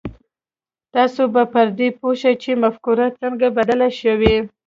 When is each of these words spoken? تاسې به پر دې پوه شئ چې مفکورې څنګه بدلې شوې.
تاسې 0.93 1.23
به 1.33 1.43
پر 1.53 1.67
دې 1.77 1.89
پوه 1.99 2.13
شئ 2.21 2.35
چې 2.43 2.51
مفکورې 2.63 3.07
څنګه 3.19 3.47
بدلې 3.57 3.89
شوې. 4.01 4.35